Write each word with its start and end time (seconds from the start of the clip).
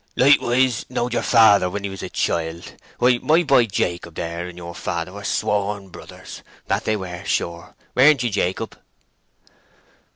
"Likewise 0.15 0.83
knowed 0.89 1.13
yer 1.13 1.21
father 1.21 1.69
when 1.69 1.83
he 1.83 1.89
was 1.91 2.01
a 2.01 2.09
child. 2.09 2.73
Why, 2.97 3.19
my 3.21 3.43
boy 3.43 3.67
Jacob 3.67 4.15
there 4.15 4.47
and 4.47 4.57
your 4.57 4.73
father 4.73 5.13
were 5.13 5.23
sworn 5.23 5.89
brothers—that 5.89 6.85
they 6.85 6.95
were 6.95 7.23
sure—weren't 7.23 8.23
ye, 8.23 8.31
Jacob?" 8.31 8.79